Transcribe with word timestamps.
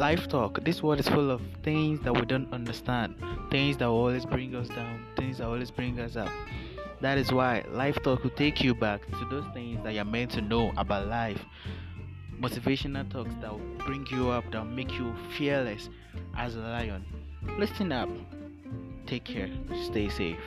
life 0.00 0.28
talk. 0.28 0.64
This 0.64 0.82
world 0.82 0.98
is 0.98 1.06
full 1.06 1.30
of 1.30 1.42
things 1.62 2.00
that 2.04 2.14
we 2.14 2.22
don't 2.22 2.50
understand, 2.54 3.16
things 3.50 3.76
that 3.76 3.84
always 3.84 4.24
bring 4.24 4.54
us 4.54 4.66
down, 4.68 5.04
things 5.14 5.36
that 5.36 5.44
always 5.44 5.70
bring 5.70 6.00
us 6.00 6.16
up. 6.16 6.30
That 7.02 7.18
is 7.18 7.30
why 7.30 7.64
life 7.70 8.02
talk 8.02 8.24
will 8.24 8.30
take 8.30 8.64
you 8.64 8.74
back 8.74 9.06
to 9.06 9.26
those 9.30 9.44
things 9.52 9.84
that 9.84 9.92
you're 9.92 10.06
meant 10.06 10.30
to 10.30 10.40
know 10.40 10.72
about 10.78 11.08
life. 11.08 11.44
Motivational 12.40 13.10
talks 13.10 13.34
that 13.42 13.52
will 13.52 13.76
bring 13.84 14.06
you 14.10 14.30
up, 14.30 14.50
that 14.52 14.64
will 14.64 14.72
make 14.72 14.90
you 14.92 15.14
fearless 15.36 15.90
as 16.34 16.56
a 16.56 16.60
lion. 16.60 17.04
Listen 17.58 17.92
up. 17.92 18.08
Take 19.06 19.24
care. 19.24 19.50
Stay 19.84 20.08
safe. 20.08 20.38